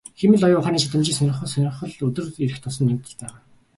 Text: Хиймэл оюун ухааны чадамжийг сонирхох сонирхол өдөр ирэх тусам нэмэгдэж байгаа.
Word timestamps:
Хиймэл 0.19 0.43
оюун 0.47 0.61
ухааны 0.61 0.79
чадамжийг 0.81 1.17
сонирхох 1.17 1.49
сонирхол 1.51 1.95
өдөр 2.07 2.25
ирэх 2.43 2.59
тусам 2.61 2.85
нэмэгдэж 2.85 3.13
байгаа. 3.17 3.39